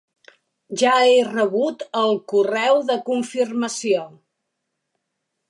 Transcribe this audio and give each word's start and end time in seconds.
Ja 0.81 0.93
he 1.09 1.19
rebut 1.27 1.85
el 2.01 2.17
correu 2.33 2.81
de 2.89 2.97
confirmació. 3.11 4.09